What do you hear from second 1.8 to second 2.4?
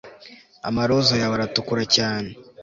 cyane